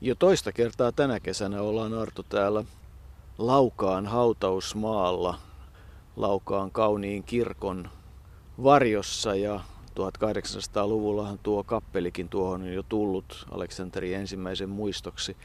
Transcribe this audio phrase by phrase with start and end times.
[0.00, 2.64] Jo toista kertaa tänä kesänä ollaan Arto täällä
[3.38, 5.38] Laukaan hautausmaalla,
[6.16, 7.88] Laukaan kauniin kirkon
[8.62, 15.36] varjossa ja 1800-luvullahan tuo kappelikin tuohon on jo tullut Aleksanterin ensimmäisen muistoksi,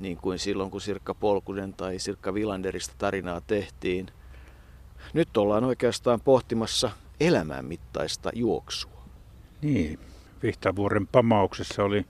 [0.00, 4.06] niin kuin silloin kun Sirkka Polkunen tai Sirkka Vilanderista tarinaa tehtiin.
[5.12, 6.90] Nyt ollaan oikeastaan pohtimassa
[7.20, 9.04] elämän mittaista juoksua.
[9.62, 9.98] Niin,
[10.42, 12.06] Vihtavuoren pamauksessa oli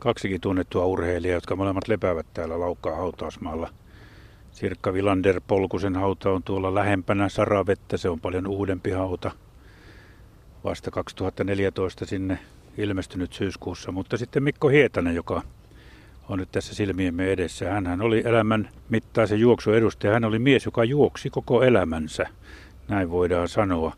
[0.00, 3.68] kaksikin tunnettua urheilijaa, jotka molemmat lepäävät täällä Laukkaa hautausmaalla.
[4.52, 9.30] Sirkka Vilander Polkusen hauta on tuolla lähempänä Saravettä, se on paljon uudempi hauta.
[10.64, 12.38] Vasta 2014 sinne
[12.78, 15.42] ilmestynyt syyskuussa, mutta sitten Mikko Hietanen, joka
[16.28, 17.70] on nyt tässä silmiemme edessä.
[17.70, 20.12] Hän oli elämän mittaisen juoksuedustaja.
[20.12, 22.26] Hän oli mies, joka juoksi koko elämänsä,
[22.88, 23.92] näin voidaan sanoa.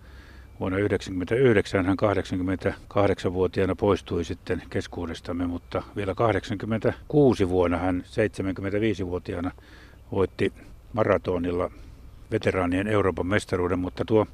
[0.62, 9.50] Vuonna 1999 hän 88-vuotiaana poistui sitten keskuudestamme, mutta vielä 86 vuonna hän 75-vuotiaana
[10.12, 10.52] voitti
[10.92, 11.70] maratonilla
[12.30, 14.26] veteraanien Euroopan mestaruuden, mutta tuo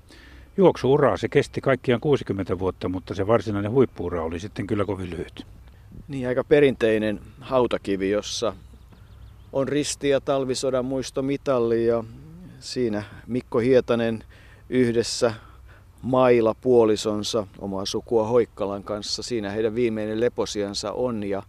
[0.57, 5.47] juoksuura, se kesti kaikkiaan 60 vuotta, mutta se varsinainen huippuura oli sitten kyllä kovin lyhyt.
[6.09, 8.53] Niin, aika perinteinen hautakivi, jossa
[9.53, 12.05] on risti ja talvisodan muistomitalli ja
[12.61, 14.25] siinä Mikko Hietanen
[14.69, 15.35] yhdessä
[16.03, 19.23] Maila puolisonsa, omaa sukua Hoikkalan kanssa.
[19.23, 21.43] Siinä heidän viimeinen leposiansa on ja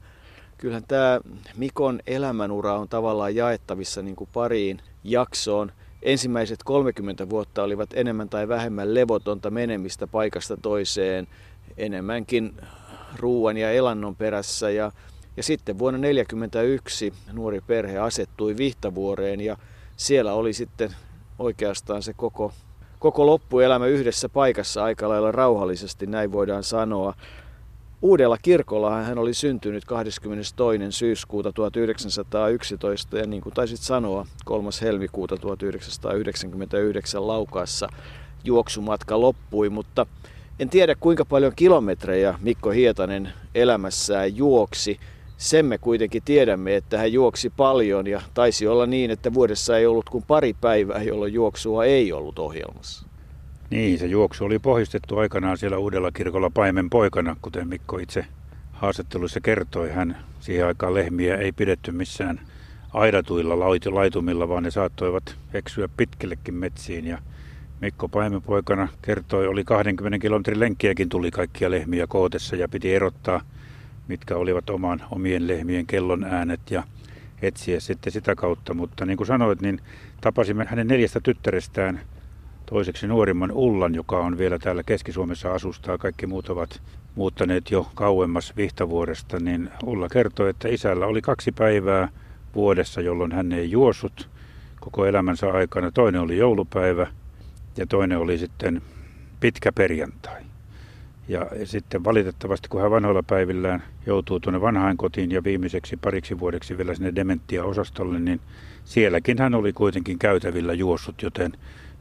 [0.57, 1.19] kyllähän tämä
[1.57, 5.71] Mikon elämänura on tavallaan jaettavissa niin kuin pariin jaksoon.
[6.01, 11.27] Ensimmäiset 30 vuotta olivat enemmän tai vähemmän levotonta menemistä paikasta toiseen,
[11.77, 12.57] enemmänkin
[13.15, 14.91] ruuan ja elannon perässä ja,
[15.37, 19.57] ja sitten vuonna 1941 nuori perhe asettui Vihtavuoreen ja
[19.97, 20.95] siellä oli sitten
[21.39, 22.53] oikeastaan se koko
[22.99, 27.13] koko loppuelämä yhdessä paikassa aika lailla rauhallisesti, näin voidaan sanoa.
[28.01, 30.79] Uudella kirkolla hän oli syntynyt 22.
[30.89, 34.69] syyskuuta 1911 ja niin kuin taisit sanoa, 3.
[34.81, 37.87] helmikuuta 1999 Laukaassa
[38.43, 40.05] juoksumatka loppui, mutta
[40.59, 44.99] en tiedä kuinka paljon kilometrejä Mikko Hietanen elämässään juoksi.
[45.39, 49.85] Sen me kuitenkin tiedämme, että hän juoksi paljon ja taisi olla niin, että vuodessa ei
[49.85, 53.07] ollut kuin pari päivää, jolloin juoksua ei ollut ohjelmassa.
[53.69, 58.25] Niin, se juoksu oli pohjistettu aikanaan siellä Uudella kirkolla paimen poikana, kuten Mikko itse
[58.71, 59.89] haastatteluissa kertoi.
[59.89, 62.41] Hän siihen aikaan lehmiä ei pidetty missään
[62.93, 63.59] aidatuilla
[63.91, 67.07] laitumilla, vaan ne saattoivat eksyä pitkillekin metsiin.
[67.07, 67.17] Ja
[67.81, 73.41] Mikko paimenpoikana kertoi, oli 20 kilometrin lenkkiäkin tuli kaikkia lehmiä kootessa ja piti erottaa–
[74.09, 76.83] mitkä olivat oman, omien lehmien kellon äänet ja
[77.41, 78.73] etsiä sitten sitä kautta.
[78.73, 79.79] Mutta niin kuin sanoit, niin
[80.21, 81.99] tapasimme hänen neljästä tyttärestään
[82.65, 85.97] toiseksi nuorimman Ullan, joka on vielä täällä Keski-Suomessa asustaa.
[85.97, 86.81] Kaikki muut ovat
[87.15, 92.09] muuttaneet jo kauemmas Vihtavuoresta, niin Ulla kertoi, että isällä oli kaksi päivää
[92.55, 94.29] vuodessa, jolloin hän ei juossut
[94.79, 95.91] koko elämänsä aikana.
[95.91, 97.07] Toinen oli joulupäivä
[97.77, 98.81] ja toinen oli sitten
[99.39, 100.48] pitkä perjantai.
[101.29, 106.95] Ja sitten valitettavasti, kun hän vanhoilla päivillään joutuu tuonne vanhainkotiin ja viimeiseksi pariksi vuodeksi vielä
[106.95, 108.41] sinne dementia-osastolle, niin
[108.85, 111.51] sielläkin hän oli kuitenkin käytävillä juossut, joten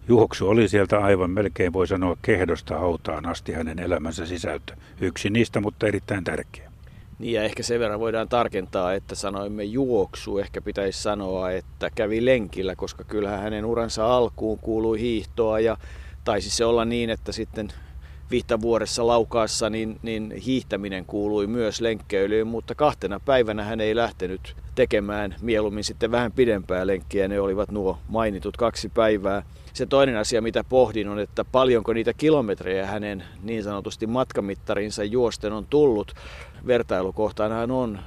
[0.08, 4.76] juoksu oli sieltä aivan melkein voi sanoa kehdosta hautaan asti hänen elämänsä sisältö.
[5.00, 6.70] Yksi niistä, mutta erittäin tärkeä.
[7.18, 10.38] Niin ja ehkä sen verran voidaan tarkentaa, että sanoimme juoksu.
[10.38, 15.76] Ehkä pitäisi sanoa, että kävi lenkillä, koska kyllähän hänen uransa alkuun kuului hiihtoa ja
[16.24, 17.68] taisi se olla niin, että sitten
[18.30, 25.34] Vihtavuoressa laukaassa, niin, niin hiihtäminen kuului myös lenkkeilyyn, mutta kahtena päivänä hän ei lähtenyt tekemään
[25.40, 27.28] mieluummin sitten vähän pidempää lenkkiä.
[27.28, 29.42] Ne olivat nuo mainitut kaksi päivää.
[29.72, 35.52] Se toinen asia, mitä pohdin, on, että paljonko niitä kilometrejä hänen niin sanotusti matkamittarinsa juosten
[35.52, 36.14] on tullut.
[36.66, 37.98] Vertailukohtaanhan on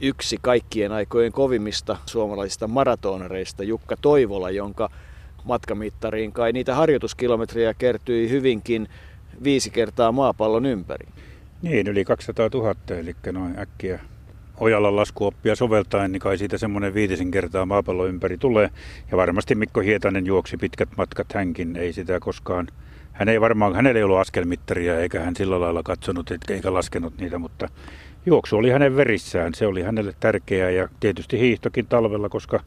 [0.00, 4.90] yksi kaikkien aikojen kovimmista suomalaisista maratonareista, Jukka Toivola, jonka
[5.44, 8.88] matkamittariin kai niitä harjoituskilometrejä kertyi hyvinkin
[9.44, 11.08] viisi kertaa maapallon ympäri.
[11.62, 14.00] Niin, yli 200 000, eli noin äkkiä
[14.60, 18.70] ojalla laskuoppia soveltaen, niin kai siitä semmoinen viitisen kertaa maapallon ympäri tulee.
[19.10, 22.68] Ja varmasti Mikko Hietanen juoksi pitkät matkat hänkin, ei sitä koskaan,
[23.12, 27.38] hän ei varmaan, hänellä ei ollut askelmittaria eikä hän sillä lailla katsonut eikä laskenut niitä,
[27.38, 27.68] mutta
[28.26, 32.60] juoksu oli hänen verissään, se oli hänelle tärkeää ja tietysti hiihtokin talvella, koska,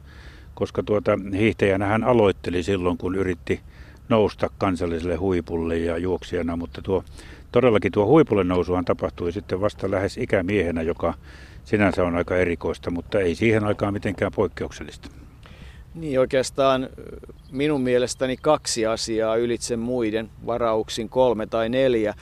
[0.54, 3.60] koska tuota, hiihtäjänä hän aloitteli silloin, kun yritti
[4.10, 7.04] nousta kansalliselle huipulle ja juoksijana, mutta tuo,
[7.52, 11.14] todellakin tuo huipulle nousuhan tapahtui sitten vasta lähes ikämiehenä, joka
[11.64, 15.08] sinänsä on aika erikoista, mutta ei siihen aikaan mitenkään poikkeuksellista.
[15.94, 16.88] Niin oikeastaan
[17.52, 22.14] minun mielestäni kaksi asiaa ylitse muiden, varauksin kolme tai neljä.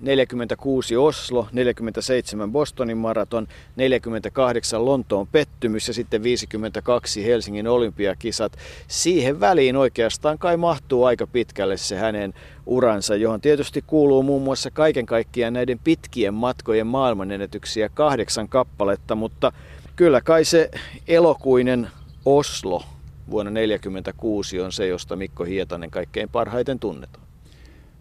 [0.00, 3.46] 46 Oslo, 47 Bostonin maraton,
[3.76, 8.52] 48 Lontoon pettymys ja sitten 52 Helsingin olympiakisat.
[8.88, 12.34] Siihen väliin oikeastaan kai mahtuu aika pitkälle se hänen
[12.66, 19.52] uransa, johon tietysti kuuluu muun muassa kaiken kaikkiaan näiden pitkien matkojen maailmanennätyksiä kahdeksan kappaletta, mutta
[19.96, 20.70] kyllä kai se
[21.08, 21.88] elokuinen
[22.24, 22.82] Oslo
[23.30, 27.25] vuonna 1946 on se, josta Mikko Hietanen kaikkein parhaiten tunnetaan.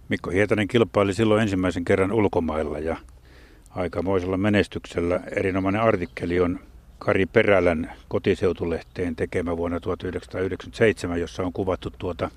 [0.10, 2.98] Mikko Hietanen kilpaili silloin ensimmäisen kerran ulkomailla ja
[3.70, 5.20] aikamoisella menestyksellä.
[5.32, 6.60] Erinomainen artikkeli on
[7.00, 12.30] Kari Perälän kotiseutulehteen tekemä vuonna 1997, jossa on kuvattu tuota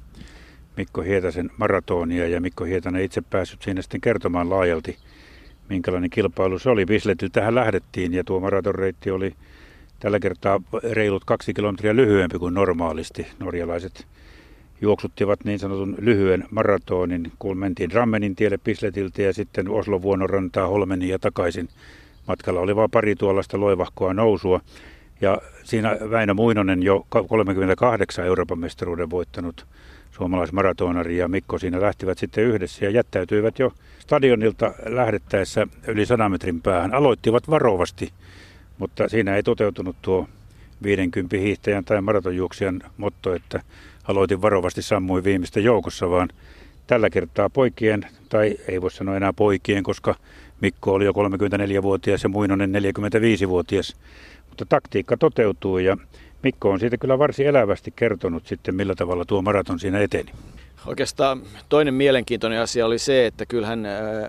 [0.77, 4.97] Mikko Hietasen maratonia ja Mikko Hietanen itse päässyt siinä sitten kertomaan laajalti,
[5.69, 6.87] minkälainen kilpailu se oli.
[6.87, 9.35] Bisletiltähän lähdettiin ja tuo maratonreitti oli
[10.01, 10.61] tällä kertaa
[10.93, 13.27] reilut kaksi kilometriä lyhyempi kuin normaalisti.
[13.39, 14.07] Norjalaiset
[14.81, 21.09] juoksuttivat niin sanotun lyhyen maratonin, kun mentiin Rammenin tielle Pisletiltä ja sitten Oslo vuonorantaa Holmenin
[21.09, 21.69] ja takaisin.
[22.29, 24.61] Matkalla oli vain pari tuollaista loivahkoa nousua.
[25.21, 29.67] Ja siinä Väinö Muinonen jo 38 Euroopan mestaruuden voittanut
[30.11, 36.63] suomalaismaratonari ja Mikko siinä lähtivät sitten yhdessä ja jättäytyivät jo stadionilta lähdettäessä yli 100 metrin
[36.63, 36.95] päähän.
[36.95, 38.13] Aloittivat varovasti,
[38.79, 40.29] mutta siinä ei toteutunut tuo
[40.83, 43.63] 50 hiihtäjän tai maratonjuoksijan motto, että
[44.09, 46.29] aloitin varovasti sammuin viimeistä joukossa, vaan
[46.87, 50.15] tällä kertaa poikien, tai ei voi sanoa enää poikien, koska
[50.61, 53.97] Mikko oli jo 34-vuotias ja Muinonen 45-vuotias.
[54.49, 55.97] Mutta taktiikka toteutuu ja
[56.43, 60.33] Mikko on siitä kyllä varsin elävästi kertonut sitten, millä tavalla tuo maraton siinä eteni.
[60.87, 63.83] Oikeastaan toinen mielenkiintoinen asia oli se, että kyllähän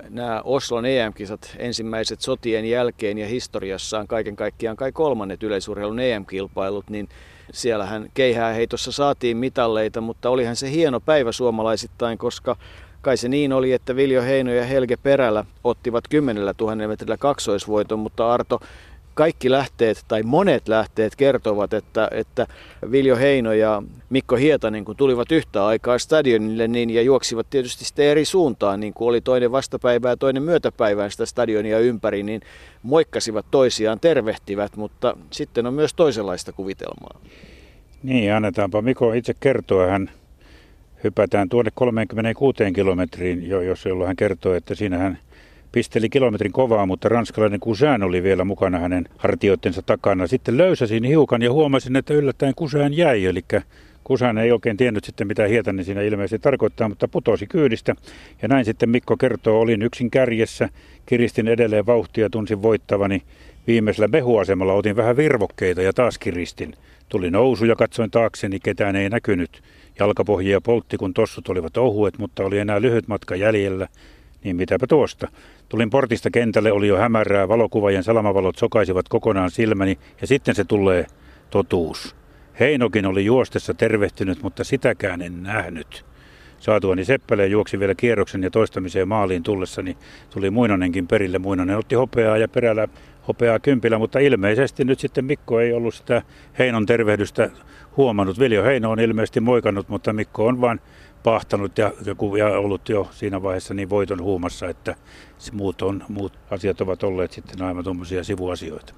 [0.09, 7.09] nämä Oslon EM-kisat ensimmäiset sotien jälkeen ja historiassaan kaiken kaikkiaan kai kolmannet yleisurheilun EM-kilpailut, niin
[7.53, 12.55] siellähän keihää heitossa saatiin mitalleita, mutta olihan se hieno päivä suomalaisittain, koska
[13.01, 17.99] kai se niin oli, että Viljo Heino ja Helge Perälä ottivat 10 000 metrillä kaksoisvoiton,
[17.99, 18.59] mutta Arto
[19.19, 22.47] kaikki lähteet tai monet lähteet kertovat, että, että
[22.91, 28.05] Viljo Heino ja Mikko Hietanen, kun tulivat yhtä aikaa stadionille niin, ja juoksivat tietysti sitten
[28.05, 32.41] eri suuntaan, niin kuin oli toinen vastapäivää ja toinen myötäpäivää sitä stadionia ympäri, niin
[32.83, 37.19] moikkasivat toisiaan, tervehtivät, mutta sitten on myös toisenlaista kuvitelmaa.
[38.03, 39.87] Niin, annetaanpa Mikko itse kertoa.
[39.87, 40.11] Hän
[41.03, 45.19] hypätään tuonne 36 kilometriin, jo, jos jolloin hän kertoo, että siinä hän
[45.71, 50.27] pisteli kilometrin kovaa, mutta ranskalainen Kusään oli vielä mukana hänen hartioittensa takana.
[50.27, 53.41] Sitten löysäsin hiukan ja huomasin, että yllättäen Kusään jäi, eli
[54.03, 57.95] Kusään ei oikein tiennyt sitten mitä Hietanen siinä ilmeisesti tarkoittaa, mutta putosi kyydistä.
[58.41, 60.69] Ja näin sitten Mikko kertoo, olin yksin kärjessä,
[61.05, 63.21] kiristin edelleen vauhtia, tunsin voittavani.
[63.67, 66.73] Viimeisellä mehuasemalla otin vähän virvokkeita ja taas kiristin.
[67.09, 69.61] Tuli nousu ja katsoin taakseni, ketään ei näkynyt.
[69.99, 73.87] Jalkapohjia poltti, kun tossut olivat ohuet, mutta oli enää lyhyt matka jäljellä.
[74.43, 75.27] Niin mitäpä tuosta.
[75.69, 81.05] Tulin portista kentälle, oli jo hämärää, valokuvajan salamavalot sokaisivat kokonaan silmäni ja sitten se tulee
[81.49, 82.15] totuus.
[82.59, 86.05] Heinokin oli juostessa tervehtynyt, mutta sitäkään en nähnyt.
[86.59, 89.97] Saatuani Seppäleen juoksi vielä kierroksen ja toistamiseen maaliin tullessani
[90.29, 91.39] tuli Muinonenkin perille.
[91.39, 92.87] Muinonen otti hopeaa ja perällä
[93.27, 96.21] hopeaa kympillä, mutta ilmeisesti nyt sitten Mikko ei ollut sitä
[96.59, 97.49] Heinon tervehdystä
[97.97, 98.39] huomannut.
[98.39, 100.79] Viljo Heino on ilmeisesti moikannut, mutta Mikko on vain
[101.23, 102.15] pahtanut ja, ja
[102.59, 104.95] ollut jo siinä vaiheessa niin voiton huumassa, että
[105.51, 108.93] muut, on, muut asiat ovat olleet sitten aivan tuommoisia sivuasioita.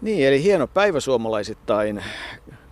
[0.00, 2.04] Niin, eli hieno päivä suomalaisittain.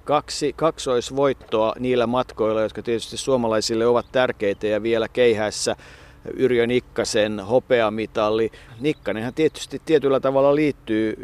[0.04, 5.76] Kaksi kaksoisvoittoa niillä matkoilla, jotka tietysti suomalaisille ovat tärkeitä ja vielä keihässä
[6.36, 8.50] Yrjö Nikkasen hopeamitalli.
[8.80, 11.14] Nikkanenhan tietysti tietyllä tavalla liittyy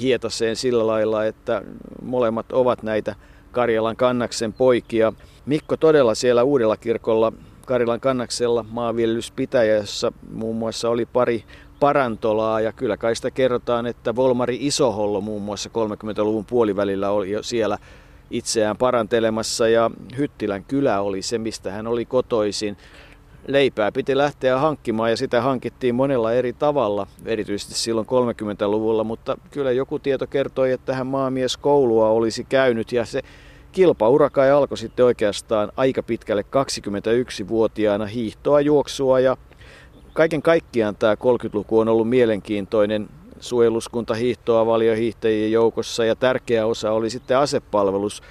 [0.00, 1.62] Hietaseen sillä lailla, että
[2.02, 3.14] molemmat ovat näitä
[3.58, 5.12] Karjalan kannaksen poikia.
[5.46, 7.32] Mikko todella siellä Uudella kirkolla
[7.66, 11.44] Karilan kannaksella maanviljelyspitäjä, jossa muun muassa oli pari
[11.80, 17.42] parantolaa ja kyllä kai sitä kerrotaan, että Volmari Isohollo muun muassa 30-luvun puolivälillä oli jo
[17.42, 17.78] siellä
[18.30, 22.76] itseään parantelemassa ja Hyttilän kylä oli se, mistä hän oli kotoisin.
[23.46, 29.72] Leipää piti lähteä hankkimaan ja sitä hankittiin monella eri tavalla, erityisesti silloin 30-luvulla, mutta kyllä
[29.72, 33.22] joku tieto kertoi, että hän maamieskoulua olisi käynyt ja se
[33.72, 39.36] kilpaura kai alkoi sitten oikeastaan aika pitkälle 21-vuotiaana hiihtoa, juoksua ja
[40.12, 43.08] kaiken kaikkiaan tämä 30-luku on ollut mielenkiintoinen
[43.40, 48.22] suojeluskunta hiihtoa valiohiihtäjien joukossa ja tärkeä osa oli sitten asepalvelus,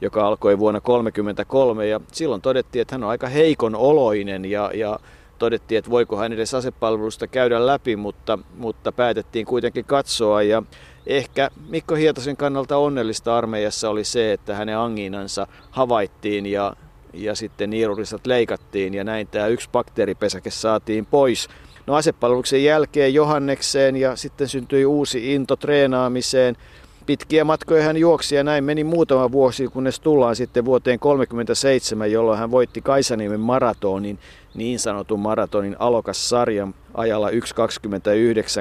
[0.00, 4.98] joka alkoi vuonna 1933 ja silloin todettiin, että hän on aika heikon oloinen ja, ja
[5.38, 10.62] todettiin, että voiko hän edes asepalvelusta käydä läpi, mutta, mutta päätettiin kuitenkin katsoa ja
[11.06, 16.76] ehkä Mikko Hietasen kannalta onnellista armeijassa oli se, että hänen angiinansa havaittiin ja,
[17.12, 21.48] ja sitten niirurisat leikattiin ja näin tämä yksi bakteeripesäke saatiin pois.
[21.86, 26.56] No asepalveluksen jälkeen Johannekseen ja sitten syntyi uusi into treenaamiseen.
[27.06, 32.38] Pitkiä matkoja hän juoksi ja näin meni muutama vuosi, kunnes tullaan sitten vuoteen 1937, jolloin
[32.38, 34.18] hän voitti Kaisaniemen maratonin,
[34.56, 37.34] niin sanotun maratonin alokas-sarjan ajalla 1.29,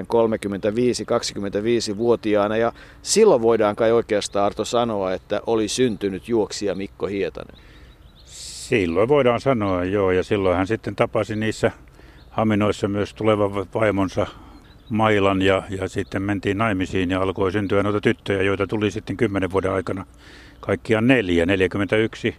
[0.07, 2.57] 35, 25-vuotiaana.
[2.57, 2.71] Ja
[3.01, 7.55] silloin voidaan kai oikeastaan Arto sanoa, että oli syntynyt juoksija Mikko Hietanen.
[8.25, 10.11] Silloin voidaan sanoa, joo.
[10.11, 11.71] Ja silloin hän sitten tapasi niissä
[12.29, 14.27] Haminoissa myös tulevan vaimonsa
[14.89, 19.51] Mailan ja, ja sitten mentiin naimisiin ja alkoi syntyä noita tyttöjä, joita tuli sitten kymmenen
[19.51, 20.05] vuoden aikana
[20.59, 22.35] kaikkiaan neljä, 41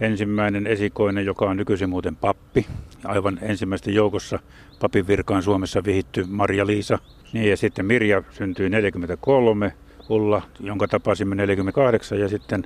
[0.00, 2.66] ensimmäinen esikoinen, joka on nykyisin muuten pappi.
[3.04, 4.38] Aivan ensimmäisten joukossa
[4.80, 6.98] papin virkaan Suomessa vihitty Marja-Liisa.
[7.32, 9.72] Niin, ja sitten Mirja syntyi 43,
[10.08, 12.64] Ulla, jonka tapasimme 48 ja sitten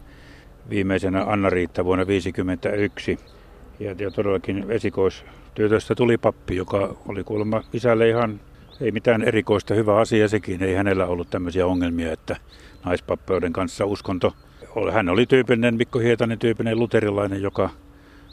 [0.71, 3.19] viimeisenä Anna-Riitta vuonna 51.
[3.81, 8.41] Ja, ja todellakin esikoistyötöstä tuli pappi, joka oli kuulemma isälle ihan
[8.81, 10.63] ei mitään erikoista, hyvä asia sekin.
[10.63, 12.37] Ei hänellä ollut tämmöisiä ongelmia, että
[12.85, 14.33] naispappeuden kanssa uskonto.
[14.93, 17.71] Hän oli tyypillinen, Mikko Hietanen tyypillinen luterilainen, joka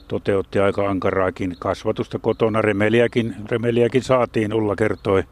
[0.08, 2.62] toteutti aika ankaraakin kasvatusta kotona.
[2.62, 5.24] Remeliäkin, remeliäkin saatiin, Ulla kertoi,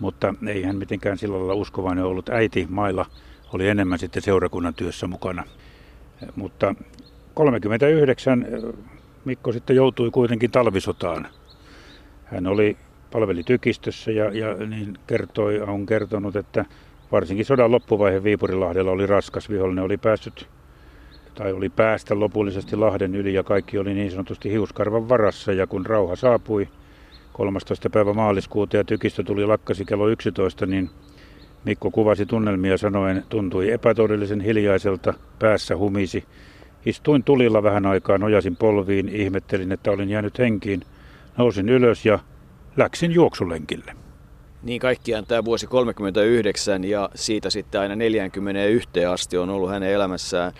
[0.00, 2.28] mutta ei hän mitenkään sillä lailla uskovainen ollut.
[2.28, 3.06] Äiti Mailla
[3.52, 5.44] oli enemmän sitten seurakunnan työssä mukana.
[6.36, 6.74] Mutta
[7.34, 8.46] 39
[9.24, 11.28] Mikko sitten joutui kuitenkin talvisotaan.
[12.24, 12.76] Hän oli
[13.12, 16.64] palveli tykistössä ja, ja niin kertoi, on kertonut, että
[17.12, 19.50] varsinkin sodan loppuvaihe Viipurilahdella oli raskas.
[19.50, 20.48] Vihollinen oli päässyt
[21.34, 25.52] tai oli päästä lopullisesti Lahden yli ja kaikki oli niin sanotusti hiuskarvan varassa.
[25.52, 26.68] Ja kun rauha saapui
[27.32, 27.90] 13.
[27.90, 30.90] päivä maaliskuuta ja tykistö tuli lakkasi kello 11, niin
[31.64, 36.24] Mikko kuvasi tunnelmia sanoen, tuntui epätodellisen hiljaiselta, päässä humisi.
[36.86, 40.82] Istuin tulilla vähän aikaa, nojasin polviin, ihmettelin, että olin jäänyt henkiin.
[41.36, 42.18] Nousin ylös ja
[42.76, 44.07] läksin juoksulenkille.
[44.62, 50.52] Niin kaikkiaan tämä vuosi 39 ja siitä sitten aina 41 asti on ollut hänen elämässään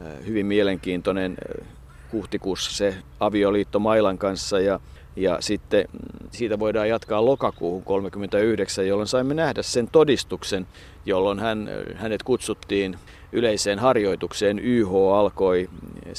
[0.00, 1.66] äh, hyvin mielenkiintoinen äh,
[2.12, 4.80] huhtikuussa se avioliitto Mailan kanssa ja,
[5.16, 10.66] ja sitten mm, siitä voidaan jatkaa lokakuuhun 39, jolloin saimme nähdä sen todistuksen,
[11.06, 12.98] jolloin hän, äh, hänet kutsuttiin
[13.32, 14.58] yleiseen harjoitukseen.
[14.58, 15.68] YH alkoi
[16.06, 16.12] 70.39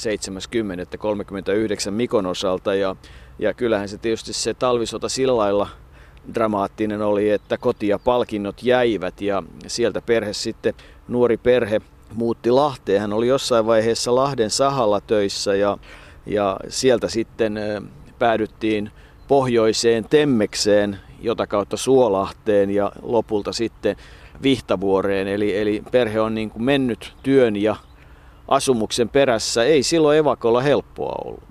[1.90, 2.96] Mikon osalta ja
[3.38, 5.68] ja kyllähän se tietysti se talvisota sillä lailla
[6.34, 10.74] dramaattinen oli, että koti ja palkinnot jäivät ja sieltä perhe sitten,
[11.08, 11.80] nuori perhe
[12.14, 13.00] muutti Lahteen.
[13.00, 15.78] Hän oli jossain vaiheessa Lahden sahalla töissä ja,
[16.26, 17.60] ja sieltä sitten
[18.18, 18.90] päädyttiin
[19.28, 23.96] pohjoiseen Temmekseen, jota kautta Suolahteen ja lopulta sitten
[24.42, 25.28] Vihtavuoreen.
[25.28, 27.76] Eli, eli perhe on niin kuin mennyt työn ja
[28.48, 29.64] asumuksen perässä.
[29.64, 31.42] Ei silloin evakolla helppoa ollut.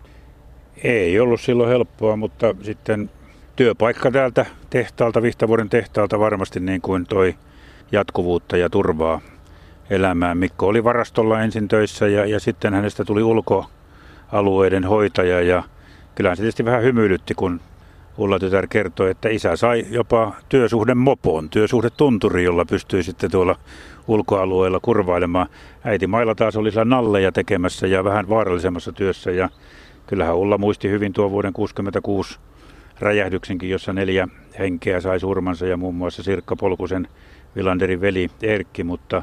[0.83, 3.09] Ei ollut silloin helppoa, mutta sitten
[3.55, 7.35] työpaikka täältä tehtaalta, Vihtavuoren tehtaalta varmasti niin kuin toi
[7.91, 9.21] jatkuvuutta ja turvaa
[9.89, 10.37] elämään.
[10.37, 15.63] Mikko oli varastolla ensin töissä ja, ja sitten hänestä tuli ulkoalueiden hoitaja ja
[16.15, 17.61] kyllähän se tietysti vähän hymyilytti, kun
[18.17, 23.55] Ulla tytär kertoi, että isä sai jopa työsuhden mopoon, työsuhdetunturi, jolla pystyi sitten tuolla
[24.07, 25.47] ulkoalueella kurvailemaan.
[25.83, 29.49] Äiti Mailla taas oli siellä nalleja tekemässä ja vähän vaarallisemmassa työssä ja
[30.11, 32.39] Kyllähän Ulla muisti hyvin tuo vuoden 66
[33.01, 34.27] räjähdyksenkin, jossa neljä
[34.59, 37.07] henkeä sai surmansa ja muun muassa Sirkka Polkusen
[37.55, 39.21] Vilanderin veli Erkki, mutta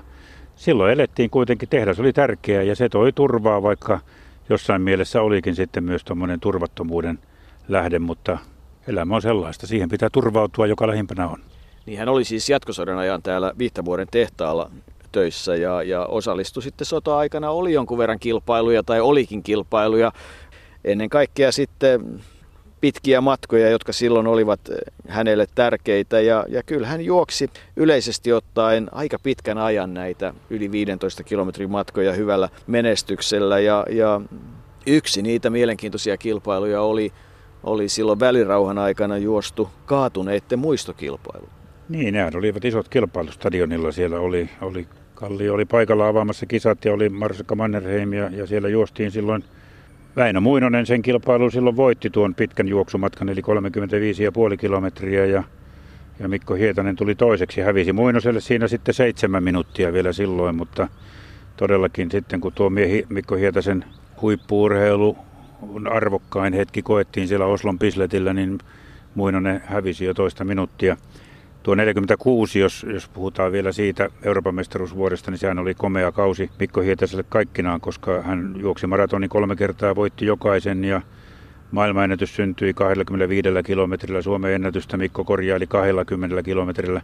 [0.57, 4.01] silloin elettiin kuitenkin, tehdas oli tärkeä ja se toi turvaa, vaikka
[4.49, 7.19] jossain mielessä olikin sitten myös tuommoinen turvattomuuden
[7.69, 8.39] lähde, mutta
[8.87, 9.67] elämä on sellaista.
[9.67, 11.39] Siihen pitää turvautua, joka lähimpänä on.
[11.87, 14.71] Niin hän oli siis jatkosodan ajan täällä Vihtavuoren tehtaalla
[15.13, 17.51] töissä ja, ja osallistui sitten sota-aikana.
[17.51, 20.13] Oli jonkun verran kilpailuja tai olikin kilpailuja
[20.85, 22.21] ennen kaikkea sitten
[22.81, 24.61] pitkiä matkoja, jotka silloin olivat
[25.09, 26.21] hänelle tärkeitä.
[26.21, 32.13] Ja, ja kyllä hän juoksi yleisesti ottaen aika pitkän ajan näitä yli 15 kilometrin matkoja
[32.13, 33.59] hyvällä menestyksellä.
[33.59, 34.21] Ja, ja
[34.87, 37.13] yksi niitä mielenkiintoisia kilpailuja oli,
[37.63, 41.49] oli silloin välirauhan aikana juostu kaatuneiden muistokilpailu.
[41.89, 43.93] Niin, nämä olivat isot kilpailut stadionilla.
[43.93, 48.69] Siellä oli, oli Kalli oli paikalla avaamassa kisat ja oli Marsikka Mannerheim ja, ja siellä
[48.69, 49.45] juostiin silloin–
[50.19, 53.41] Väinö Muinonen sen kilpailun silloin voitti tuon pitkän juoksumatkan, eli
[54.51, 55.43] 35,5 kilometriä, ja,
[56.19, 57.61] ja Mikko Hietanen tuli toiseksi.
[57.61, 60.89] Hävisi Muinoselle siinä sitten seitsemän minuuttia vielä silloin, mutta
[61.57, 63.85] todellakin sitten kun tuo miehi, Mikko Hietasen
[64.23, 65.17] huippuurheilu
[65.91, 68.59] arvokkain hetki koettiin siellä Oslon Pisletillä, niin
[69.15, 70.97] Muinonen hävisi jo toista minuuttia.
[71.63, 76.81] Tuo 46, jos, jos puhutaan vielä siitä Euroopan mestaruusvuodesta, niin sehän oli komea kausi Mikko
[76.81, 81.01] Hietaselle kaikkinaan, koska hän juoksi maratonin kolme kertaa, voitti jokaisen ja
[81.71, 87.03] Maailmanennätys syntyi 25 kilometrillä, Suomen ennätystä Mikko korjaili 20 kilometrillä.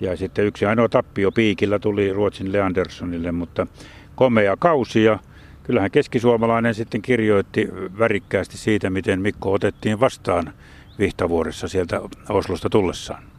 [0.00, 3.66] Ja sitten yksi ainoa tappio piikillä tuli Ruotsin Leanderssonille, mutta
[4.14, 5.18] komea kausi ja
[5.62, 10.52] kyllähän keskisuomalainen sitten kirjoitti värikkäästi siitä, miten Mikko otettiin vastaan
[10.98, 13.33] Vihtavuoressa sieltä Oslosta tullessaan.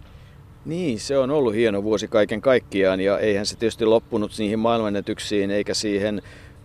[0.65, 5.51] Niin, se on ollut hieno vuosi kaiken kaikkiaan ja eihän se tietysti loppunut niihin maailmannetyksiin
[5.51, 6.21] eikä siihen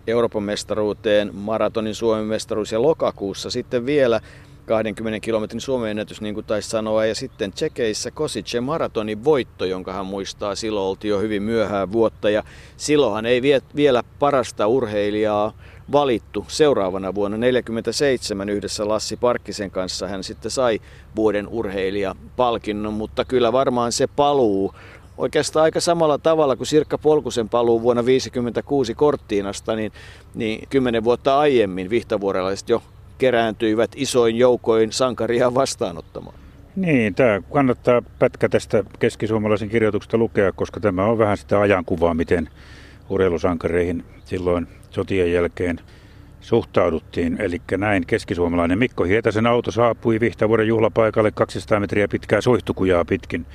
[0.07, 4.21] Euroopan mestaruuteen, maratonin Suomen mestaruus ja lokakuussa sitten vielä
[4.65, 9.93] 20 kilometrin Suomen ennätys, niin kuin taisi sanoa, ja sitten Tsekeissä Kosice maratonin voitto, jonka
[9.93, 12.43] hän muistaa, silloin oltiin jo hyvin myöhään vuotta, ja
[12.77, 13.41] silloinhan ei
[13.75, 15.53] vielä parasta urheilijaa
[15.91, 16.45] valittu.
[16.47, 20.79] Seuraavana vuonna 1947 yhdessä Lassi Parkkisen kanssa hän sitten sai
[21.15, 24.73] vuoden urheilijapalkinnon, mutta kyllä varmaan se paluu
[25.17, 29.91] oikeastaan aika samalla tavalla kuin Sirkka Polkusen paluu vuonna 1956 Korttiinasta, niin,
[30.35, 32.83] niin kymmenen vuotta aiemmin vihtavuorelaiset jo
[33.17, 36.35] kerääntyivät isoin joukoin sankaria vastaanottamaan.
[36.75, 42.49] Niin, tämä kannattaa pätkä tästä keskisuomalaisen kirjoituksesta lukea, koska tämä on vähän sitä ajankuvaa, miten
[43.09, 45.79] urheilusankareihin silloin sotien jälkeen
[46.41, 47.41] suhtauduttiin.
[47.41, 53.45] Eli näin keskisuomalainen Mikko Hietasen auto saapui Vihtavuoren juhlapaikalle 200 metriä pitkää soihtukujaa pitkin.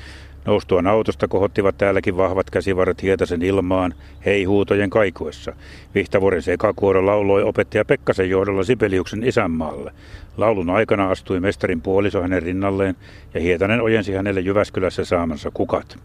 [0.46, 5.52] Noustuaan autosta kohottivat täälläkin vahvat käsivarret Hietasen ilmaan, hei huutojen kaikuessa.
[5.94, 9.92] Vihtavuoren sekakuoro lauloi opettaja Pekkasen johdolla Sibeliuksen isänmaalle.
[10.36, 12.96] Laulun aikana astui mestarin puoliso hänen rinnalleen
[13.34, 15.98] ja Hietanen ojensi hänelle Jyväskylässä saamansa kukat.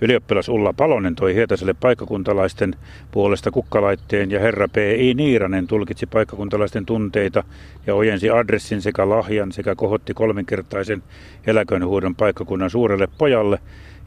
[0.00, 2.74] Ylioppilas Ulla Palonen toi Hietaselle paikkakuntalaisten
[3.10, 5.14] puolesta kukkalaitteen ja herra P.I.
[5.14, 7.44] Niiranen tulkitsi paikkakuntalaisten tunteita
[7.86, 11.02] ja ojensi adressin sekä lahjan sekä kohotti kolminkertaisen
[11.46, 13.58] eläkönhuudon paikkakunnan suurelle pojalle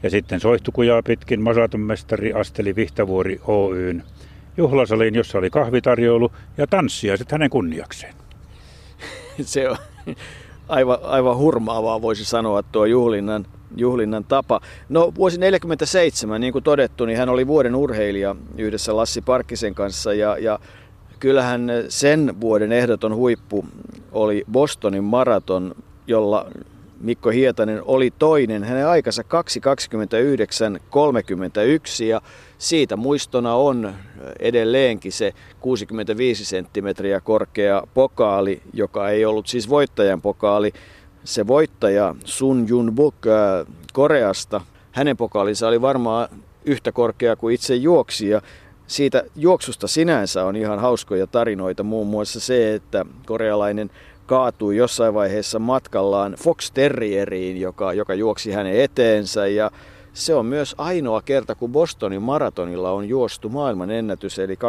[0.02, 4.02] ja sitten soihtukujaa pitkin masatonmestari Asteli Vihtavuori Oyn
[4.56, 8.14] juhlasaliin, jossa oli kahvitarjoulu ja tanssiaiset hänen kunniakseen.
[9.42, 9.76] Se on
[10.68, 14.60] aivan, aivan hurmaavaa voisi sanoa tuo juhlinnan juhlinnan tapa.
[14.88, 20.14] No vuosi 1947, niin kuin todettu, niin hän oli vuoden urheilija yhdessä Lassi Parkkisen kanssa
[20.14, 20.58] ja, ja
[21.20, 23.64] kyllähän sen vuoden ehdoton huippu
[24.12, 25.74] oli Bostonin maraton,
[26.06, 26.46] jolla
[27.00, 28.64] Mikko Hietanen oli toinen.
[28.64, 29.28] Hänen aikansa 2.29.31
[32.04, 32.20] ja
[32.58, 33.94] siitä muistona on
[34.38, 40.72] edelleenkin se 65 senttimetriä korkea pokaali, joka ei ollut siis voittajan pokaali,
[41.24, 44.60] se voittaja Sun Jun Buk äh, Koreasta,
[44.92, 46.28] hänen pokaalinsa oli varmaan
[46.64, 48.42] yhtä korkea kuin itse juoksija.
[48.86, 53.90] Siitä juoksusta sinänsä on ihan hauskoja tarinoita, muun muassa se, että korealainen
[54.26, 59.70] kaatui jossain vaiheessa matkallaan Fox Terrieriin, joka, joka juoksi hänen eteensä ja
[60.12, 64.60] se on myös ainoa kerta, kun Bostonin maratonilla on juostu maailman ennätys, eli 2.25.39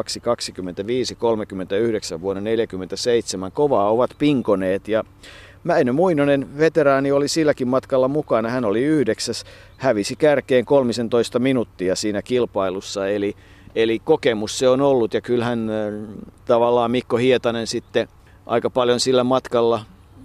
[2.21, 3.51] vuonna 1947.
[3.51, 5.03] Kovaa ovat pinkoneet ja
[5.63, 8.49] Mäinö Muinonen, veteraani, oli silläkin matkalla mukana.
[8.49, 9.43] Hän oli yhdeksäs,
[9.77, 13.07] hävisi kärkeen 13 minuuttia siinä kilpailussa.
[13.07, 13.35] Eli,
[13.75, 15.69] eli kokemus se on ollut ja kyllähän
[16.45, 18.07] tavallaan Mikko Hietanen sitten
[18.47, 19.81] aika paljon sillä matkalla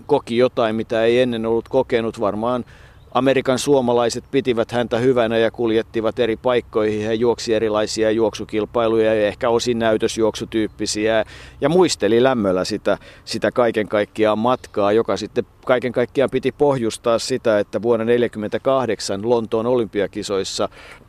[0.06, 2.20] koki jotain, mitä ei ennen ollut kokenut.
[2.20, 2.64] Varmaan
[3.14, 7.06] Amerikan suomalaiset pitivät häntä hyvänä ja kuljettivat eri paikkoihin.
[7.06, 11.24] He juoksi erilaisia juoksukilpailuja ja ehkä osin näytösjuoksutyyppisiä
[11.60, 17.58] ja muisteli lämmöllä sitä, sitä kaiken kaikkiaan matkaa, joka sitten kaiken kaikkiaan piti pohjustaa sitä,
[17.58, 20.68] että vuonna 1948 Lontoon olympiakisoissa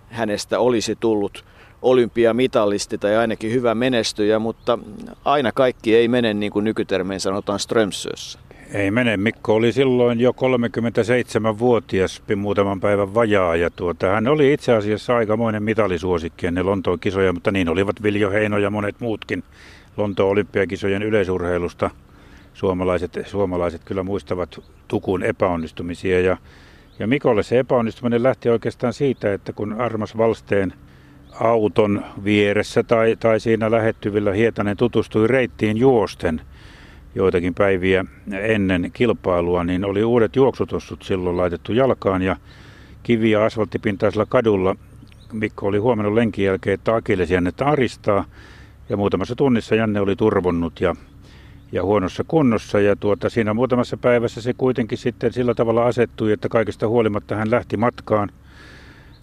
[0.10, 1.46] hänestä olisi tullut
[1.84, 4.80] olympiamitalisti tai ainakin hyvä menestyjä, mutta
[5.26, 8.40] aina kaikki ei mene niin kuin nykytermein sanotaan Strömsössä.
[8.74, 9.18] Ei mene.
[9.18, 13.56] Mikko oli silloin jo 37-vuotias, muutaman päivän vajaa.
[13.56, 18.32] Ja tuota, hän oli itse asiassa aikamoinen mitalisuosikki ennen Lontoon kisoja, mutta niin olivat Viljo
[18.32, 19.44] Heino ja monet muutkin
[19.98, 21.90] Lontoon olympiakisojen yleisurheilusta.
[22.54, 26.22] Suomalaiset, suomalaiset kyllä muistavat Tukun epäonnistumisia.
[26.22, 26.38] Ja,
[27.00, 30.74] ja Mikolle se epäonnistuminen lähti oikeastaan siitä, että kun Armas Valsteen
[31.40, 34.34] auton vieressä tai, tai siinä lähettyvillä.
[34.34, 36.42] Hietanen tutustui reittiin juosten–
[37.16, 42.36] joitakin päiviä ennen kilpailua, niin oli uudet juoksutossut silloin laitettu jalkaan ja
[43.04, 44.76] kivi- ja asfalttipintaisella kadulla.
[45.34, 48.26] Mikko oli huomannut lenkin jälkeen, että Akilles Jannetta aristaa
[48.90, 50.96] ja muutamassa tunnissa Janne oli turvonnut ja,
[51.72, 52.80] ja huonossa kunnossa.
[52.80, 57.52] Ja tuota, siinä muutamassa päivässä se kuitenkin sitten sillä tavalla asettui, että kaikesta huolimatta hän
[57.52, 58.32] lähti matkaan–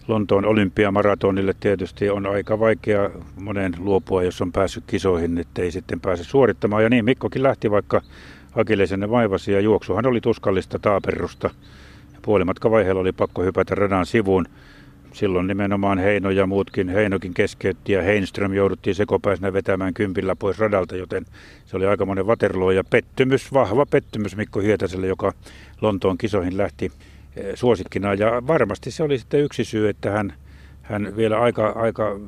[0.07, 3.09] Lontoon olympiamaratonille tietysti on aika vaikea
[3.41, 6.83] monen luopua, jos on päässyt kisoihin, ettei sitten pääse suorittamaan.
[6.83, 8.01] Ja niin Mikkokin lähti, vaikka
[8.55, 11.49] Akilesenne vaivasi ja juoksuhan oli tuskallista taaperrusta.
[12.21, 14.45] Puolimatkavaiheella oli pakko hypätä radan sivuun.
[15.13, 20.95] silloin nimenomaan Heino ja muutkin, Heinokin keskeytti ja Heinström jouduttiin sekopäisenä vetämään kympillä pois radalta,
[20.95, 21.25] joten
[21.65, 25.33] se oli aikamoinen Waterloo ja pettymys, vahva pettymys Mikko Hietaselle, joka
[25.81, 26.91] Lontoon kisoihin lähti
[27.55, 30.33] suosikkina ja varmasti se oli sitten yksi syy, että hän,
[30.81, 32.19] hän vielä aika, aika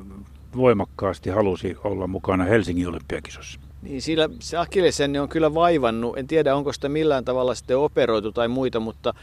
[0.56, 3.60] voimakkaasti halusi olla mukana Helsingin olympiakisossa.
[3.82, 6.18] Niin, sillä se Akillesenne on kyllä vaivannut.
[6.18, 9.14] En tiedä, onko sitä millään tavalla sitten operoitu tai muita, mutta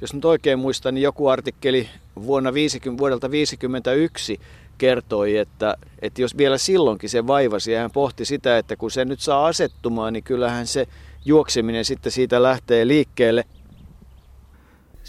[0.00, 1.88] jos nyt oikein muistan, niin joku artikkeli
[2.22, 4.40] vuonna 50, vuodelta 1951
[4.78, 9.04] kertoi, että, että jos vielä silloinkin se vaivasi ja hän pohti sitä, että kun se
[9.04, 10.86] nyt saa asettumaan, niin kyllähän se
[11.24, 13.44] juokseminen sitten siitä lähtee liikkeelle.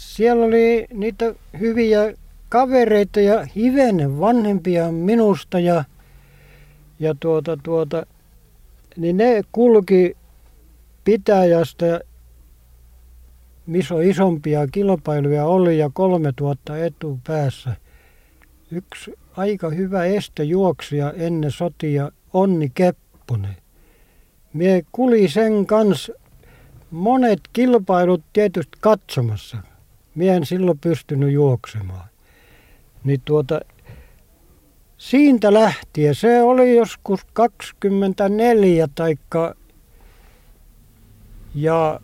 [0.00, 2.14] Siellä oli niitä hyviä
[2.48, 5.84] kavereita ja hivenen vanhempia minusta ja,
[7.00, 8.06] ja tuota, tuota,
[8.96, 10.16] niin ne kulki
[11.04, 12.00] pitäjästä,
[13.66, 17.76] missä isompia kilpailuja oli ja 3000 etupäässä.
[18.70, 23.56] Yksi aika hyvä estejuoksija ennen sotia, Onni Kepponen.
[24.52, 26.12] Mie kuli sen kanssa
[26.90, 29.69] monet kilpailut tietysti katsomassa.
[30.14, 32.08] Mie en silloin pystynyt juoksemaan.
[33.04, 33.60] Niin tuota,
[34.98, 39.54] siitä lähtien, se oli joskus 24 taikka
[41.54, 42.00] ja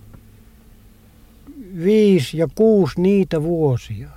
[1.84, 4.08] viisi ja kuusi niitä vuosia,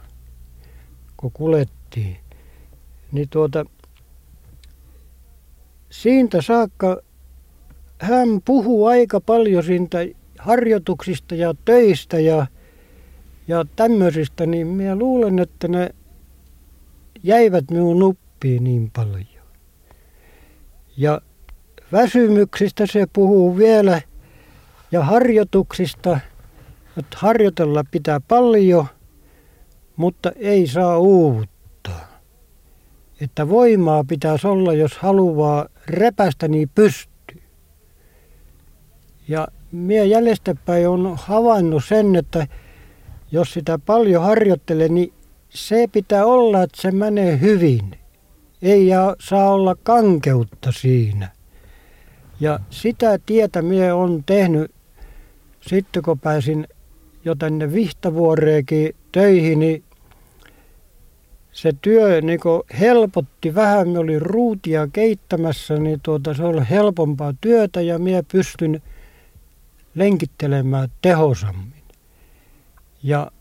[1.17, 2.17] kun kulettiin.
[3.11, 3.65] Niin tuota,
[5.89, 7.01] siitä saakka
[7.99, 9.97] hän puhuu aika paljon siitä
[10.39, 12.47] harjoituksista ja töistä ja,
[13.49, 15.89] ja tämmöisistä, niin minä luulen, että ne
[17.23, 19.45] jäivät minun nuppiin niin paljon.
[20.97, 21.21] Ja
[21.91, 24.01] väsymyksistä se puhuu vielä
[24.91, 26.19] ja harjoituksista,
[26.97, 28.85] että harjoitella pitää paljon,
[29.95, 32.21] mutta ei saa uuvuttaa.
[33.21, 37.43] Että voimaa pitäisi olla, jos haluaa repästä, niin pystyy.
[39.27, 42.47] Ja minä jäljestäpäin on havainnut sen, että
[43.31, 45.13] jos sitä paljon harjoittelee, niin
[45.49, 47.91] se pitää olla, että se menee hyvin.
[48.61, 48.89] Ei
[49.19, 51.31] saa olla kankeutta siinä.
[52.39, 54.71] Ja sitä tietä minä on tehnyt
[55.61, 56.67] sitten kun pääsin
[57.25, 59.83] jo tänne Vihtavuoreenkin töihin, niin
[61.51, 62.39] se työ niin
[62.79, 63.89] helpotti vähän.
[63.89, 68.81] Me oli ruutia keittämässä, niin tuota, se oli helpompaa työtä ja minä pystyn
[69.95, 71.78] lenkittelemään tehosammin.
[73.03, 73.31] Ja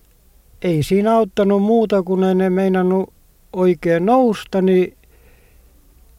[0.63, 3.13] ei siinä auttanut muuta, kun en ne meinannut
[3.53, 4.97] oikein nousta, niin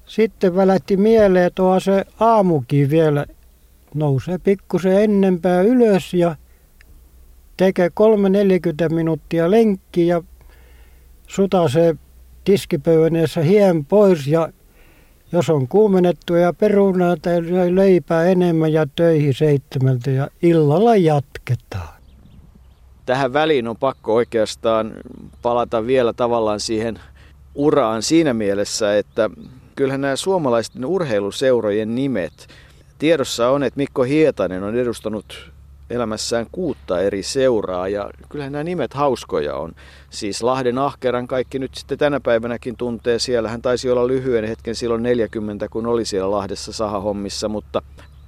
[0.05, 3.25] sitten välätti mieleen, että se aamukin vielä.
[3.93, 6.35] Nousee pikkusen ennempää ylös ja
[7.57, 7.89] tekee
[8.89, 10.23] 3-40 minuuttia lenkki ja
[11.27, 11.95] sutasee
[12.43, 14.49] tiskipöydässä hien pois ja
[15.31, 17.41] jos on kuumennettu ja perunaa tai
[17.75, 21.98] leipää enemmän ja töihin seitsemältä ja illalla jatketaan
[23.09, 24.93] tähän väliin on pakko oikeastaan
[25.41, 26.99] palata vielä tavallaan siihen
[27.55, 29.29] uraan siinä mielessä, että
[29.75, 32.47] kyllähän nämä suomalaisten urheiluseurojen nimet,
[32.99, 35.51] tiedossa on, että Mikko Hietanen on edustanut
[35.89, 39.71] elämässään kuutta eri seuraa ja kyllähän nämä nimet hauskoja on.
[40.09, 43.19] Siis Lahden Ahkeran kaikki nyt sitten tänä päivänäkin tuntee.
[43.19, 47.81] Siellä hän taisi olla lyhyen hetken silloin 40, kun oli siellä Lahdessa sahahommissa, mutta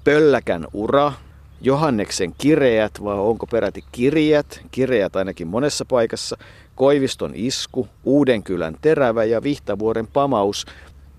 [0.03, 1.13] Pölläkän ura,
[1.62, 6.38] Johanneksen kireät, vai onko peräti kirjät, kireät ainakin monessa paikassa,
[6.76, 10.65] Koiviston isku, Uudenkylän terävä ja Vihtavuoren pamaus.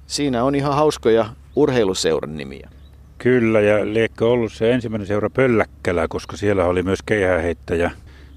[0.07, 1.27] Siinä on ihan hauskoja
[1.57, 2.69] urheiluseuran nimiä.
[3.19, 7.91] Kyllä, ja liekö ollut se ensimmäinen seura Pölläkkälä, koska siellä oli myös keihäheittäjä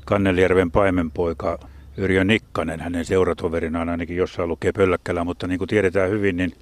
[0.05, 1.59] Kannelijärven paimenpoika
[1.97, 2.79] Yrjö Nikkanen.
[2.79, 6.53] Hänen seuratoverinaan ainakin jossain lukee Pölläkkälä, mutta niin kuin tiedetään hyvin, niin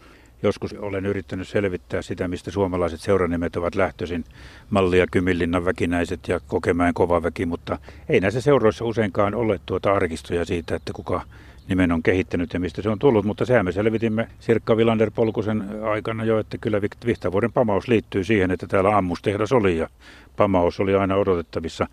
[0.43, 4.25] Joskus olen yrittänyt selvittää sitä, mistä suomalaiset seuranimet ovat lähtöisin.
[4.69, 7.77] Malli ja Kymillinnan väkinäiset ja Kokemäen kova väki, mutta
[8.09, 11.21] ei näissä seuroissa useinkaan ole tuota arkistoja siitä, että kuka
[11.67, 15.63] nimen on kehittänyt ja mistä se on tullut, mutta sehän me selvitimme Sirkka Vilander Polkusen
[15.83, 19.89] aikana jo, että kyllä Vihtavuoden pamaus liittyy siihen, että täällä ammustehdas oli ja
[20.37, 21.87] pamaus oli aina odotettavissa.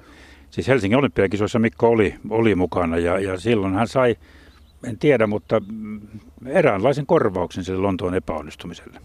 [0.50, 4.16] Siis Helsingin olympiakisoissa Mikko oli, oli mukana ja, ja silloin hän sai
[4.84, 5.62] en tiedä, mutta
[6.46, 9.00] eräänlaisen korvauksen sille Lontoon epäonnistumiselle.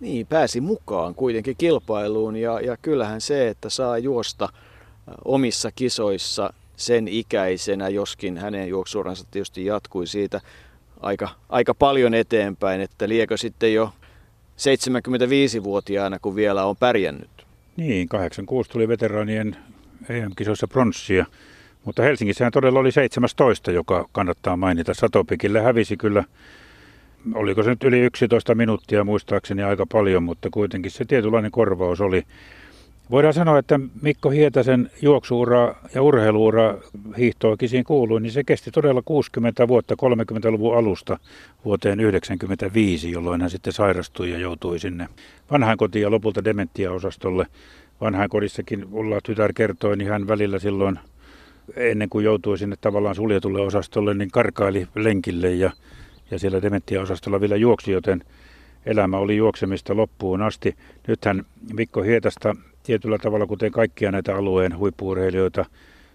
[0.00, 4.48] Niin, pääsi mukaan kuitenkin kilpailuun ja, ja kyllähän se, että saa juosta
[5.24, 10.40] omissa kisoissa sen ikäisenä, joskin hänen juoksuuransa tietysti jatkui siitä
[11.00, 13.92] aika, aika paljon eteenpäin, että liekö sitten jo
[14.56, 17.46] 75-vuotiaana, kun vielä on pärjännyt.
[17.76, 19.56] Niin, 86 tuli veteraanien
[20.08, 21.26] EM-kisoissa pronssia
[21.86, 24.94] Mutta Helsingissähän todella oli 17, joka kannattaa mainita.
[24.94, 26.24] Satopikille hävisi kyllä,
[27.34, 32.22] oliko se nyt yli 11 minuuttia muistaakseni aika paljon, mutta kuitenkin se tietynlainen korvaus oli.
[33.10, 36.78] Voidaan sanoa, että Mikko Hietasen juoksuura ja urheiluura
[37.18, 41.18] hiihtoakisiin kuului, niin se kesti todella 60 vuotta 30-luvun alusta
[41.64, 45.08] vuoteen 1995, jolloin hän sitten sairastui ja joutui sinne
[45.50, 47.46] vanhainkotiin ja lopulta dementiaosastolle.
[48.00, 50.98] Vanhainkodissakin Ulla tytär kertoi, niin hän välillä silloin
[51.76, 55.70] ennen kuin joutui sinne tavallaan suljetulle osastolle, niin karkaili lenkille ja,
[56.30, 58.24] ja siellä dementiaosastolla vielä juoksi, joten
[58.86, 60.76] elämä oli juoksemista loppuun asti.
[61.08, 65.64] Nythän Mikko Hietasta tietyllä tavalla, kuten kaikkia näitä alueen huippuurheilijoita,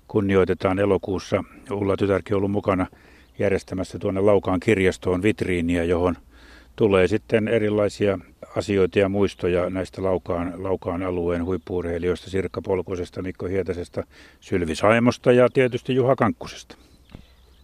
[0.08, 1.44] kunnioitetaan elokuussa.
[1.72, 2.88] Ulla tytärkin on ollut mukana
[3.40, 6.16] järjestämässä tuonne Laukaan kirjastoon vitriiniä, johon
[6.82, 8.20] tulee sitten erilaisia
[8.56, 14.04] asioita ja muistoja näistä Laukaan, Laukaan alueen huippuurheilijoista, Sirkka Polkosesta, Mikko Hietasesta,
[14.40, 16.76] Sylvi Saimosta ja tietysti Juha Kankkusesta.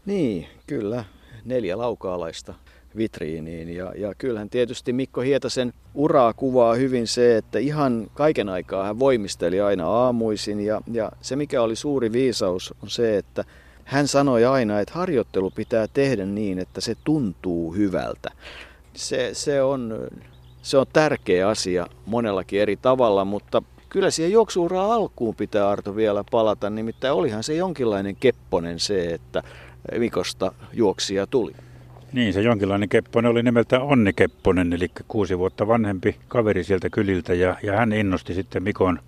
[0.05, 1.05] Niin, kyllä.
[1.45, 2.53] Neljä laukaalaista
[2.97, 3.69] vitriiniin.
[3.69, 8.99] Ja, ja kyllähän tietysti Mikko Hietasen uraa kuvaa hyvin se, että ihan kaiken aikaa hän
[8.99, 10.59] voimisteli aina aamuisin.
[10.59, 13.43] Ja, ja se mikä oli suuri viisaus on se, että
[13.83, 18.31] hän sanoi aina, että harjoittelu pitää tehdä niin, että se tuntuu hyvältä.
[18.97, 20.07] Se, se, on,
[20.61, 26.23] se on tärkeä asia monellakin eri tavalla, mutta kyllä siihen juoksuuraa alkuun pitää Arto vielä
[26.31, 26.69] palata.
[26.69, 29.43] Nimittäin olihan se jonkinlainen kepponen se, että
[29.97, 31.51] Mikosta juoksia tuli.
[32.13, 37.33] Niin, se jonkinlainen Kepponen oli nimeltä Onni Kepponen, eli kuusi vuotta vanhempi kaveri sieltä kyliltä,
[37.33, 38.99] ja, ja hän innosti sitten Mikon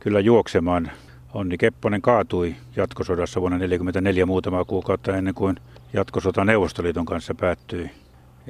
[0.00, 0.90] kyllä juoksemaan.
[1.34, 5.56] Onni Kepponen kaatui jatkosodassa vuonna 1944 muutamaa kuukautta ennen kuin
[5.92, 7.90] jatkosota Neuvostoliiton kanssa päättyi.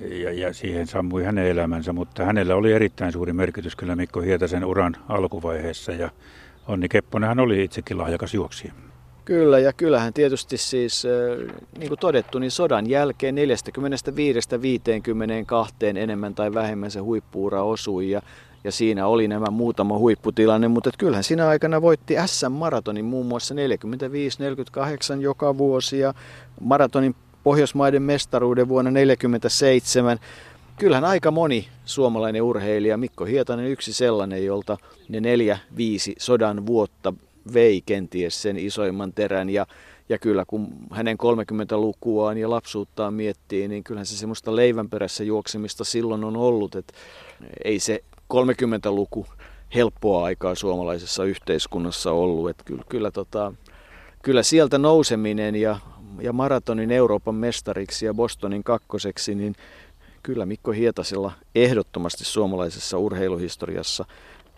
[0.01, 4.65] Ja, ja siihen sammui hänen elämänsä, mutta hänellä oli erittäin suuri merkitys kyllä Mikko Hietasen
[4.65, 5.93] uran alkuvaiheessa.
[5.93, 6.11] Ja
[6.69, 8.73] Onni Kepponenhan oli itsekin lahjakas juoksija.
[9.25, 11.07] Kyllä, ja kyllähän tietysti siis,
[11.79, 13.39] niin kuin todettu, niin sodan jälkeen 45-52
[15.97, 18.23] enemmän tai vähemmän se huippuura osui, ja,
[18.65, 23.59] ja siinä oli nämä muutama huipputilanne, mutta kyllähän siinä aikana voitti SM-maratonin muun muassa 45-48
[25.21, 26.15] joka vuosi, ja
[26.61, 27.15] maratonin
[27.51, 30.19] Pohjoismaiden mestaruuden vuonna 1947.
[30.79, 34.77] Kyllähän aika moni suomalainen urheilija, Mikko Hietanen yksi sellainen, jolta
[35.09, 37.13] ne neljä, viisi sodan vuotta
[37.55, 39.67] vei kenties sen isoimman terän ja,
[40.09, 46.25] ja kyllä kun hänen 30-lukuaan ja lapsuuttaan miettii, niin kyllähän se semmoista leivänperässä juoksemista silloin
[46.25, 46.93] on ollut, että
[47.65, 49.27] ei se 30-luku
[49.75, 53.53] helppoa aikaa suomalaisessa yhteiskunnassa ollut, että kyllä, kyllä, tota,
[54.23, 55.77] kyllä sieltä nouseminen ja,
[56.21, 59.55] ja maratonin Euroopan mestariksi ja Bostonin kakkoseksi, niin
[60.23, 64.05] kyllä Mikko Hietasella ehdottomasti suomalaisessa urheiluhistoriassa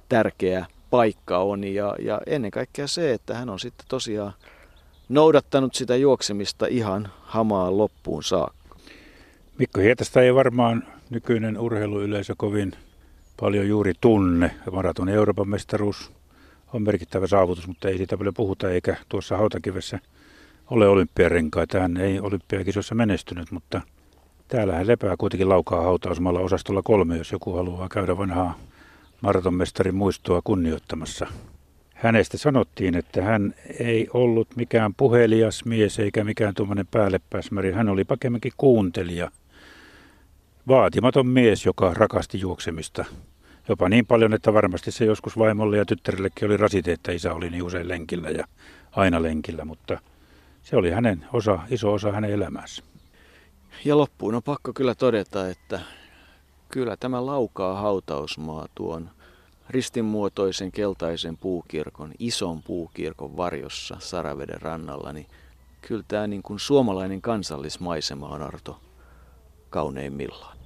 [0.08, 4.32] tärkeä paikka on ja, ja ennen kaikkea se, että hän on sitten tosiaan
[5.08, 8.76] noudattanut sitä juoksemista ihan hamaan loppuun saakka.
[9.58, 12.72] Mikko Hietasta ei varmaan nykyinen urheiluyleisö kovin
[13.40, 14.50] paljon juuri tunne.
[14.72, 16.12] Maraton Euroopan mestaruus
[16.72, 19.98] on merkittävä saavutus, mutta ei siitä paljon puhuta, eikä tuossa hautakivessä
[20.70, 21.81] ole olympiarenkaita.
[21.81, 23.81] Hän ei olympiakisossa menestynyt, mutta
[24.48, 28.59] täällä hän lepää kuitenkin laukaa hautausmalla osastolla kolme, jos joku haluaa käydä vanhaa
[29.20, 31.27] maratonmestarin muistoa kunnioittamassa.
[31.94, 37.72] Hänestä sanottiin, että hän ei ollut mikään puhelias mies eikä mikään tuommoinen päällepäsmäri.
[37.72, 39.31] Hän oli pakemminkin kuuntelija.
[40.68, 43.05] Vaatimaton mies, joka rakasti juoksemista.
[43.68, 47.51] Jopa niin paljon, että varmasti se joskus vaimolle ja tyttärellekin oli rasite, että isä oli
[47.51, 48.44] niin usein lenkillä ja
[48.92, 50.01] aina lenkillä, mutta
[50.62, 52.83] se oli hänen osa, iso osa hänen elämänsä.
[53.85, 55.81] Ja loppuun on pakko kyllä todeta, että
[56.72, 59.11] Kyllä tämä laukaa hautausmaa tuon
[59.70, 65.27] ristinmuotoisen keltaisen puukirkon, ison puukirkon varjossa Saraveden rannalla, niin
[65.81, 68.81] kyllä tämä niin kuin suomalainen kansallismaisema on Arto
[69.70, 70.57] kauneimmillaan.